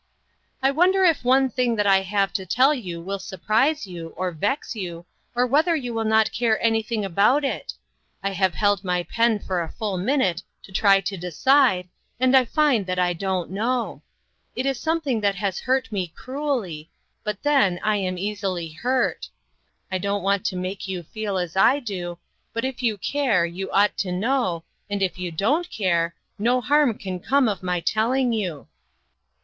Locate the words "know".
13.51-14.01, 24.11-24.63